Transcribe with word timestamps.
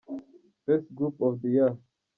Best 0.65 0.95
group 0.95 1.21
of 1.21 1.43
the 1.43 1.49
Year. 1.49 1.77